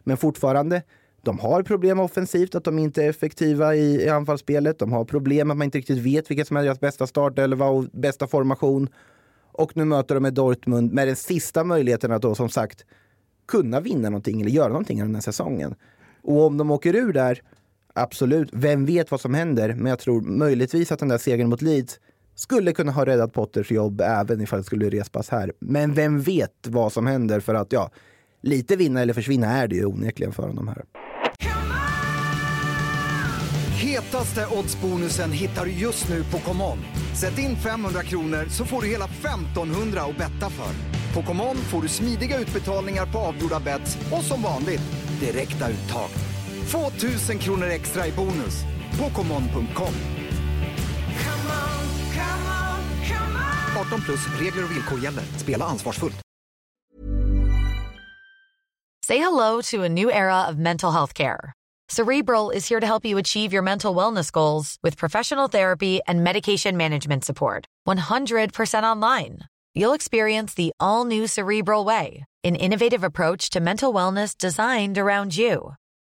Men 0.05 0.17
fortfarande, 0.17 0.83
de 1.23 1.39
har 1.39 1.63
problem 1.63 2.01
offensivt, 2.01 2.55
att 2.55 2.65
de 2.65 2.79
inte 2.79 3.05
är 3.05 3.09
effektiva 3.09 3.75
i, 3.75 4.05
i 4.05 4.09
anfallsspelet. 4.09 4.79
De 4.79 4.93
har 4.93 5.05
problem 5.05 5.51
att 5.51 5.57
man 5.57 5.65
inte 5.65 5.79
riktigt 5.79 5.99
vet 5.99 6.31
vilket 6.31 6.49
som 6.49 6.57
är 6.57 6.63
deras 6.63 6.81
bästa 6.81 7.07
startelva 7.07 7.67
och 7.67 7.85
bästa 7.93 8.27
formation. 8.27 8.89
Och 9.53 9.77
nu 9.77 9.85
möter 9.85 10.15
de 10.15 10.21
med 10.21 10.35
Dortmund 10.35 10.93
med 10.93 11.09
den 11.09 11.17
sista 11.17 11.65
möjligheten 11.65 12.13
att 12.13 12.23
då 12.23 12.35
som 12.35 12.49
sagt 12.49 12.85
kunna 13.49 13.81
vinna 13.81 14.11
någonting 14.11 14.41
eller 14.41 14.51
göra 14.51 14.69
någonting 14.69 14.99
den 14.99 15.15
här 15.15 15.23
säsongen. 15.23 15.75
Och 16.23 16.47
om 16.47 16.59
de 16.59 16.71
åker 16.71 16.95
ur 16.95 17.13
där 17.13 17.43
Absolut, 17.95 18.49
vem 18.53 18.87
vet 18.87 19.11
vad 19.11 19.21
som 19.21 19.35
händer? 19.35 19.75
Men 19.75 19.87
jag 19.87 19.99
tror 19.99 20.21
möjligtvis 20.21 20.93
att 20.93 20.99
den 20.99 21.09
där 21.09 21.19
segern 21.19 21.49
mot 21.49 21.63
Leeds 21.63 21.99
skulle 22.35 22.73
kunna 22.73 22.93
ha 22.93 23.07
räddat 23.07 23.33
Potters 23.33 23.71
jobb 23.71 24.01
även 24.01 24.41
ifall 24.41 24.59
det 24.59 24.65
skulle 24.65 24.91
respas 24.91 25.29
här. 25.29 25.53
Men 25.61 25.95
vem 25.95 26.21
vet 26.21 26.67
vad 26.67 26.93
som 26.93 27.07
händer? 27.07 27.41
För 27.41 27.55
att 27.55 27.73
ja, 27.73 27.91
lite 28.43 28.77
vinna 28.77 29.01
eller 29.01 29.15
försvinna 29.15 29.47
är 29.47 29.69
det 29.69 29.77
ju 29.77 29.85
onekligen 29.85 30.33
för 30.33 30.43
honom 30.43 30.69
här. 30.69 30.85
Hetaste 33.83 34.47
oddsbonusen 34.59 35.33
hittar 35.33 35.65
du 35.65 35.71
just 35.71 36.09
nu 36.09 36.25
på 36.25 36.39
ComeOn. 36.39 36.79
Sätt 37.21 37.39
in 37.39 37.57
500 37.57 38.03
kronor 38.03 38.45
så 38.49 38.65
får 38.65 38.83
du 38.83 38.89
hela 38.89 39.05
1500 39.05 40.01
att 40.03 40.17
betta 40.17 40.51
för. 40.51 40.73
På 41.15 41.27
ComeOn 41.27 41.57
får 41.57 41.83
du 41.83 41.89
smidiga 41.89 42.41
utbetalningar 42.41 43.07
på 43.07 43.19
avgjorda 43.19 43.61
bets 43.61 43.99
och 44.13 44.25
som 44.25 44.43
vanligt 44.43 44.83
direkta 45.21 45.69
uttag. 45.69 46.09
2000 46.63 47.39
kronor 47.39 47.67
extra 47.67 48.07
i 48.07 48.13
bonus 48.13 48.65
på 48.99 49.11
common.com. 49.11 49.95
18 53.77 54.01
plus 54.01 54.41
regler 54.41 54.65
och 54.65 54.71
villkor 54.71 54.99
gäller. 54.99 55.23
Spela 55.37 55.65
ansvarsfullt. 55.65 56.15
Say 59.07 59.19
hello 59.19 59.61
to 59.63 59.83
a 59.83 59.89
new 59.89 60.11
era 60.11 60.47
of 60.49 60.59
mental 60.59 60.93
health 60.93 61.13
care. 61.15 61.53
Cerebral 61.89 62.51
is 62.51 62.69
here 62.69 62.81
to 62.81 62.87
help 62.87 63.05
you 63.05 63.19
achieve 63.19 63.53
your 63.53 63.63
mental 63.63 63.95
wellness 63.95 64.31
goals 64.31 64.79
with 64.83 64.97
professional 64.97 65.49
therapy 65.49 66.01
and 66.07 66.25
medication 66.25 66.77
management 66.77 67.25
support. 67.25 67.67
100% 67.87 68.85
online. 68.85 69.41
You'll 69.75 69.93
experience 69.93 70.55
the 70.55 70.73
all 70.81 71.05
new 71.05 71.27
Cerebral 71.27 71.85
Way, 71.85 72.25
an 72.45 72.55
innovative 72.55 73.05
approach 73.05 73.51
to 73.51 73.61
mental 73.61 73.93
wellness 73.93 74.37
designed 74.39 74.97
around 74.97 75.37
you. 75.37 75.75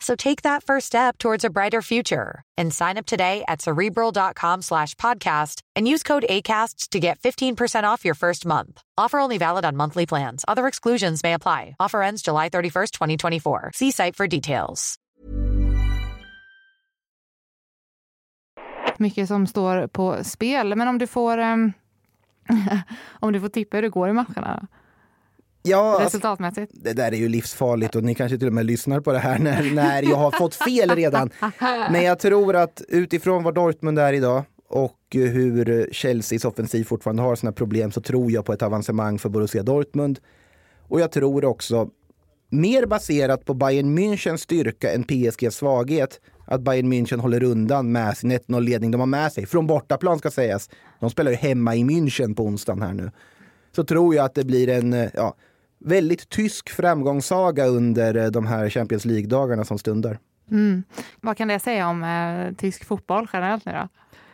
So 0.00 0.16
take 0.16 0.42
that 0.42 0.64
first 0.64 0.86
step 0.86 1.18
towards 1.18 1.44
a 1.44 1.50
brighter 1.50 1.82
future 1.82 2.42
and 2.56 2.72
sign 2.74 2.96
up 2.96 3.06
today 3.06 3.44
at 3.46 3.62
cerebral.com 3.62 4.62
slash 4.62 4.94
podcast 4.96 5.60
and 5.76 5.86
use 5.86 6.02
code 6.02 6.24
ACasts 6.28 6.88
to 6.88 7.00
get 7.00 7.20
15% 7.20 7.84
off 7.84 8.04
your 8.04 8.14
first 8.14 8.46
month. 8.46 8.82
Offer 8.98 9.18
only 9.20 9.38
valid 9.38 9.64
on 9.64 9.76
monthly 9.76 10.06
plans. 10.06 10.44
Other 10.48 10.66
exclusions 10.66 11.22
may 11.22 11.34
apply. 11.34 11.76
Offer 11.78 12.02
ends 12.02 12.22
July 12.22 12.48
31st, 12.48 12.90
2024. 12.92 13.70
See 13.74 13.90
site 13.90 14.16
for 14.16 14.26
details. 14.26 14.96
Mycket 18.98 19.28
som 19.28 19.46
står 19.46 19.86
på 19.86 20.24
spel, 20.24 20.74
men 20.76 20.88
om 20.88 20.98
du 20.98 21.06
får 21.06 21.38
um, 21.38 21.72
Om 23.20 23.32
du 23.32 23.40
får 23.40 23.48
tippa 23.48 23.76
hur 23.76 23.82
det 23.82 23.88
går 23.88 24.08
i 24.08 24.12
matcherna? 24.12 24.66
Ja, 25.62 25.90
alltså, 25.90 26.04
Resultatmässigt? 26.04 26.72
det 26.74 26.92
där 26.92 27.12
är 27.12 27.16
ju 27.16 27.28
livsfarligt 27.28 27.96
och 27.96 28.04
ni 28.04 28.14
kanske 28.14 28.38
till 28.38 28.46
och 28.46 28.52
med 28.52 28.66
lyssnar 28.66 29.00
på 29.00 29.12
det 29.12 29.18
här 29.18 29.38
när, 29.38 29.74
när 29.74 30.02
jag 30.02 30.16
har 30.16 30.30
fått 30.30 30.54
fel 30.54 30.90
redan. 30.90 31.30
Men 31.90 32.02
jag 32.02 32.18
tror 32.18 32.56
att 32.56 32.82
utifrån 32.88 33.42
vad 33.42 33.54
Dortmund 33.54 33.98
är 33.98 34.12
idag 34.12 34.44
och 34.68 34.98
hur 35.10 35.88
Chelseas 35.92 36.44
offensiv 36.44 36.84
fortfarande 36.84 37.22
har 37.22 37.36
sina 37.36 37.52
problem 37.52 37.92
så 37.92 38.00
tror 38.00 38.30
jag 38.30 38.44
på 38.44 38.52
ett 38.52 38.62
avancemang 38.62 39.18
för 39.18 39.28
Borussia 39.28 39.62
Dortmund. 39.62 40.18
Och 40.88 41.00
jag 41.00 41.12
tror 41.12 41.44
också, 41.44 41.90
mer 42.48 42.86
baserat 42.86 43.44
på 43.44 43.54
Bayern 43.54 43.98
Münchens 43.98 44.36
styrka 44.36 44.92
än 44.92 45.04
PSGs 45.04 45.54
svaghet, 45.54 46.20
att 46.44 46.60
Bayern 46.60 46.92
München 46.92 47.18
håller 47.18 47.42
undan 47.42 47.92
med 47.92 48.16
sin 48.16 48.32
1-0-ledning 48.32 48.90
de 48.90 49.00
har 49.00 49.06
med 49.06 49.32
sig. 49.32 49.46
Från 49.46 49.66
bortaplan 49.66 50.18
ska 50.18 50.30
sägas. 50.30 50.70
De 51.00 51.10
spelar 51.10 51.30
ju 51.30 51.36
hemma 51.36 51.76
i 51.76 51.84
München 51.84 52.34
på 52.34 52.44
onsdagen 52.44 52.82
här 52.82 52.92
nu. 52.92 53.10
Så 53.76 53.84
tror 53.84 54.14
jag 54.14 54.24
att 54.24 54.34
det 54.34 54.44
blir 54.44 54.68
en 54.68 55.08
ja, 55.14 55.34
väldigt 55.80 56.28
tysk 56.28 56.70
framgångssaga 56.70 57.66
under 57.66 58.14
eh, 58.16 58.26
de 58.26 58.46
här 58.46 58.70
Champions 58.70 59.04
League-dagarna 59.04 59.64
som 59.64 59.78
stundar. 59.78 60.18
Mm. 60.50 60.82
Vad 61.20 61.36
kan 61.36 61.48
det 61.48 61.58
säga 61.58 61.88
om 61.88 62.02
eh, 62.02 62.56
tysk 62.56 62.84
fotboll 62.84 63.28
generellt 63.32 63.64
nu 63.64 63.72
då? 63.72 63.88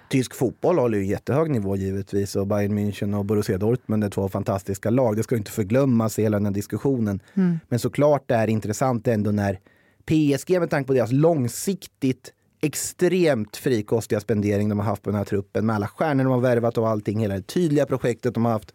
Tysk 0.08 0.34
fotboll 0.34 0.78
håller 0.78 0.98
ju 0.98 1.06
jättehög 1.06 1.50
nivå 1.50 1.76
givetvis 1.76 2.36
och 2.36 2.46
Bayern 2.46 2.78
München 2.78 3.18
och 3.18 3.24
Borussia 3.24 3.58
Dortmund 3.58 4.04
är 4.04 4.10
två 4.10 4.28
fantastiska 4.28 4.90
lag. 4.90 5.16
Det 5.16 5.22
ska 5.22 5.36
inte 5.36 5.50
förglömmas 5.50 6.18
i 6.18 6.22
hela 6.22 6.36
den 6.36 6.46
här 6.46 6.52
diskussionen. 6.52 7.20
Mm. 7.34 7.60
Men 7.68 7.78
såklart 7.78 8.24
det 8.26 8.34
är 8.34 8.48
intressant 8.48 9.08
ändå 9.08 9.30
när 9.30 9.58
PSG 10.04 10.60
med 10.60 10.70
tanke 10.70 10.86
på 10.86 10.94
deras 10.94 11.12
långsiktigt 11.12 12.32
extremt 12.60 13.56
frikostiga 13.56 14.20
spendering 14.20 14.68
de 14.68 14.78
har 14.78 14.86
haft 14.86 15.02
på 15.02 15.10
den 15.10 15.18
här 15.18 15.24
truppen 15.24 15.66
med 15.66 15.76
alla 15.76 15.88
stjärnor 15.88 16.24
de 16.24 16.32
har 16.32 16.40
värvat 16.40 16.78
och 16.78 16.88
allting, 16.88 17.18
hela 17.18 17.34
det 17.34 17.42
tydliga 17.42 17.86
projektet 17.86 18.34
de 18.34 18.44
har 18.44 18.52
haft 18.52 18.74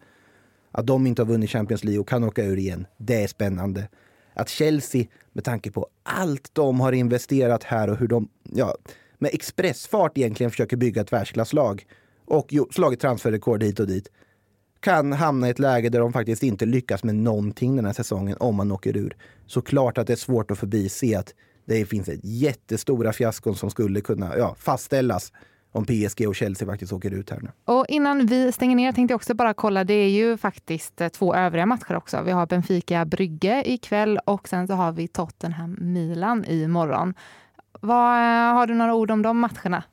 att 0.72 0.86
de 0.86 1.06
inte 1.06 1.22
har 1.22 1.26
vunnit 1.26 1.50
Champions 1.50 1.84
League 1.84 2.00
och 2.00 2.08
kan 2.08 2.24
åka 2.24 2.44
ur 2.44 2.58
igen, 2.58 2.86
det 2.96 3.22
är 3.22 3.26
spännande. 3.26 3.88
Att 4.34 4.48
Chelsea, 4.48 5.04
med 5.32 5.44
tanke 5.44 5.70
på 5.70 5.86
allt 6.02 6.50
de 6.52 6.80
har 6.80 6.92
investerat 6.92 7.64
här 7.64 7.90
och 7.90 7.96
hur 7.96 8.08
de 8.08 8.28
ja, 8.42 8.76
med 9.18 9.30
expressfart 9.34 10.18
egentligen 10.18 10.50
försöker 10.50 10.76
bygga 10.76 11.02
ett 11.02 11.12
världsklasslag 11.12 11.86
och 12.24 12.54
slagit 12.70 13.00
transferrekord 13.00 13.62
hit 13.62 13.80
och 13.80 13.86
dit, 13.86 14.08
kan 14.80 15.12
hamna 15.12 15.48
i 15.48 15.50
ett 15.50 15.58
läge 15.58 15.88
där 15.88 16.00
de 16.00 16.12
faktiskt 16.12 16.42
inte 16.42 16.66
lyckas 16.66 17.04
med 17.04 17.14
någonting 17.14 17.76
den 17.76 17.84
här 17.84 17.92
säsongen 17.92 18.36
om 18.40 18.54
man 18.54 18.72
åker 18.72 18.96
ur. 18.96 19.16
Såklart 19.46 19.98
att 19.98 20.06
det 20.06 20.12
är 20.12 20.16
svårt 20.16 20.50
att 20.50 20.58
förbise 20.58 21.18
att 21.18 21.34
det 21.64 21.86
finns 21.86 22.08
ett 22.08 22.20
jättestora 22.22 23.12
fiaskon 23.12 23.56
som 23.56 23.70
skulle 23.70 24.00
kunna 24.00 24.38
ja, 24.38 24.54
fastställas 24.58 25.32
om 25.72 25.84
PSG 25.84 26.28
och 26.28 26.34
Chelsea 26.34 26.68
faktiskt 26.68 26.92
åker 26.92 27.10
ut 27.10 27.30
här 27.30 27.40
nu. 27.40 27.50
Och 27.64 27.86
innan 27.88 28.26
vi 28.26 28.52
stänger 28.52 28.76
ner 28.76 28.92
tänkte 28.92 29.12
jag 29.12 29.16
också 29.16 29.34
bara 29.34 29.54
kolla, 29.54 29.84
det 29.84 29.94
är 29.94 30.08
ju 30.08 30.36
faktiskt 30.36 31.00
eh, 31.00 31.08
två 31.08 31.34
övriga 31.34 31.66
matcher 31.66 31.96
också. 31.96 32.22
Vi 32.22 32.30
har 32.30 32.46
Benfica 32.46 33.04
Brygge 33.04 33.62
ikväll 33.66 34.18
och 34.26 34.48
sen 34.48 34.66
så 34.66 34.74
har 34.74 34.92
vi 34.92 35.08
Tottenham 35.08 35.76
Milan 35.80 36.44
imorgon. 36.44 37.14
Vad, 37.80 38.16
eh, 38.16 38.54
har 38.54 38.66
du 38.66 38.74
några 38.74 38.94
ord 38.94 39.10
om 39.10 39.22
de 39.22 39.38
matcherna? 39.38 39.84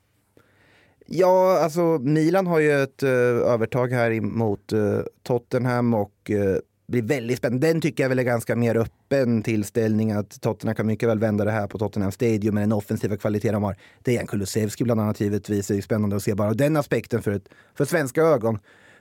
Ja, 1.12 1.60
alltså 1.62 1.80
Milan 2.02 2.46
har 2.46 2.58
ju 2.58 2.82
ett 2.82 3.02
uh, 3.02 3.10
övertag 3.52 3.88
här 3.88 4.20
mot 4.20 4.72
uh, 4.72 5.00
Tottenham 5.22 5.94
och 5.94 6.30
uh, 6.30 6.56
blir 6.90 7.02
väldigt 7.02 7.38
spännande. 7.38 7.66
Den 7.66 7.80
tycker 7.80 8.04
jag 8.04 8.08
väl 8.08 8.18
är 8.18 8.22
ganska 8.22 8.56
mer 8.56 8.76
öppen 8.76 9.42
tillställning 9.42 10.12
att 10.12 10.40
Tottenham 10.40 10.74
kan 10.74 10.86
mycket 10.86 11.08
väl 11.08 11.18
vända 11.18 11.44
det 11.44 11.50
här 11.50 11.66
på 11.66 11.78
Tottenham 11.78 12.12
Stadium 12.12 12.54
med 12.54 12.62
den 12.62 12.72
offensiva 12.72 13.16
kvalitet 13.16 13.52
de 13.52 13.62
har. 13.62 13.76
Dejan 14.02 14.26
Kulusevski 14.26 14.84
bland 14.84 15.00
annat 15.00 15.20
givetvis. 15.20 15.70
är 15.70 15.74
ju 15.74 15.82
spännande 15.82 16.16
att 16.16 16.22
se 16.22 16.34
bara 16.34 16.54
den 16.54 16.76
aspekten 16.76 17.22
för, 17.22 17.30
ett, 17.30 17.48
för 17.74 17.84
svenska 17.84 18.22
ögon. 18.22 18.58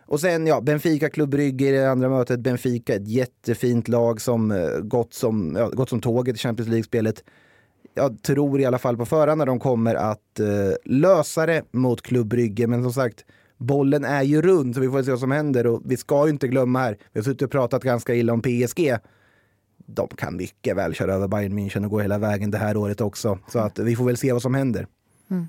Och 0.10 0.20
sen 0.20 0.48
ja, 0.48 0.62
Benfica 0.62 1.10
Klubb 1.10 1.30
Brygge 1.30 1.68
i 1.68 1.72
det 1.72 1.92
andra 1.92 2.10
mötet. 2.10 2.40
Benfica, 2.40 2.96
ett 2.96 3.08
jättefint 3.08 3.88
lag 3.88 4.22
som 4.22 4.52
eh, 4.52 4.68
gått 4.80 5.14
som, 5.14 5.56
ja, 5.60 5.70
gått 5.70 5.90
som 5.90 6.02
tåget 6.02 6.36
i 6.36 6.40
Champions 6.40 6.70
League-spelet. 6.70 7.24
Jag 7.94 8.24
tror 8.24 8.62
i 8.62 8.66
alla 8.66 8.78
fall 8.78 8.98
på 8.98 9.06
förhand 9.06 9.38
när 9.38 9.46
de 9.46 9.60
kommer 9.60 9.96
att 9.96 10.40
eh, 10.40 10.48
lösa 10.86 11.46
det 11.46 11.64
mot 11.72 12.02
Klubb 12.02 12.28
Brygge. 12.28 12.68
Men 12.68 12.84
som 12.84 12.94
sagt, 12.94 13.26
bollen 13.60 14.04
är 14.04 14.24
ju 14.24 14.42
rund 14.42 14.76
så 14.76 14.82
vi 14.82 14.90
får 14.90 15.04
se 15.04 15.12
vad 15.12 15.20
som 15.20 15.32
händer 15.32 15.68
och 15.68 15.82
vi 15.86 15.98
ska 15.98 16.26
ju 16.26 16.32
inte 16.32 16.48
glömma 16.48 16.80
här, 16.80 16.98
vi 17.12 17.20
har 17.20 17.24
suttit 17.24 17.42
och 17.42 17.52
pratat 17.52 17.84
ganska 17.84 18.16
illa 18.16 18.34
om 18.34 18.42
PSG. 18.42 18.98
De 19.86 20.08
kan 20.08 20.36
mycket 20.36 20.78
väl 20.78 20.94
köra 20.94 21.14
över 21.14 21.28
Bayern 21.28 21.60
München 21.60 21.86
och 21.86 21.92
gå 21.92 22.00
hela 22.00 22.18
vägen 22.18 22.52
det 22.52 22.58
här 22.58 22.78
året 22.78 23.02
också. 23.02 23.40
Så 23.48 23.60
att 23.60 23.80
vi 23.80 23.96
får 23.96 24.06
väl 24.06 24.18
se 24.18 24.34
vad 24.34 24.42
som 24.42 24.54
händer. 24.54 24.88
Mm. 25.30 25.48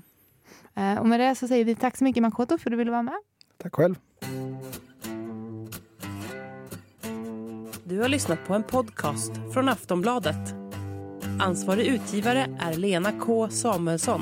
Eh, 0.75 1.01
och 1.01 1.07
med 1.07 1.19
det 1.19 1.35
så 1.35 1.47
säger 1.47 1.65
vi 1.65 1.75
tack 1.75 1.97
så 1.97 2.03
mycket 2.03 2.21
Makoto 2.21 2.57
för 2.57 2.69
att 2.69 2.71
du 2.71 2.77
ville 2.77 2.91
vara 2.91 3.03
med. 3.03 3.17
Tack 3.57 3.75
själv. 3.75 3.95
Du 7.83 7.99
har 7.99 8.09
lyssnat 8.09 8.39
på 8.47 8.53
en 8.53 8.63
podcast 8.63 9.31
från 9.53 9.69
Aftonbladet. 9.69 10.55
Ansvarig 11.39 11.87
utgivare 11.87 12.57
är 12.59 12.73
Lena 12.73 13.11
K 13.19 13.49
Samuelsson. 13.49 14.21